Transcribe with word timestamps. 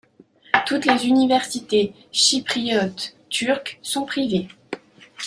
Toutes 0.65 0.87
les 0.87 1.05
universités 1.05 1.93
chypriotes 2.11 3.15
turques 3.29 3.77
sont 3.83 4.03
privées. 4.03 4.47